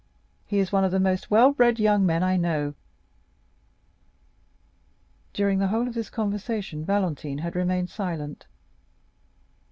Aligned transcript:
"He 0.47 0.57
is 0.57 0.71
one 0.71 0.83
of 0.83 0.89
the 0.89 0.99
most 0.99 1.29
well 1.29 1.51
bred 1.51 1.77
young 1.79 2.07
men 2.07 2.23
I 2.23 2.35
know." 2.35 2.73
During 5.31 5.59
the 5.59 5.67
whole 5.67 5.87
of 5.87 5.93
this 5.93 6.09
conversation 6.09 6.83
Valentine 6.83 7.37
had 7.37 7.55
remained 7.55 7.91
silent. 7.91 8.47